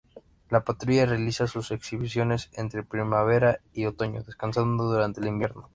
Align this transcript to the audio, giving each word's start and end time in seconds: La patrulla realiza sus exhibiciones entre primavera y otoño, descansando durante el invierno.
La 0.49 0.63
patrulla 0.65 1.05
realiza 1.05 1.45
sus 1.45 1.69
exhibiciones 1.69 2.49
entre 2.53 2.81
primavera 2.83 3.59
y 3.71 3.85
otoño, 3.85 4.23
descansando 4.23 4.85
durante 4.85 5.21
el 5.21 5.27
invierno. 5.27 5.69